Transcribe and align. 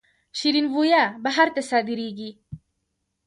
شیرین 0.37 0.67
بویه 0.73 1.03
بهر 1.23 1.47
ته 1.55 1.61
صادریږي 1.69 2.31